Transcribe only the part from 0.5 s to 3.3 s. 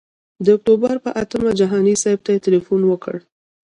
اکتوبر پر اتمه جهاني صاحب ته تیلفون وکړ.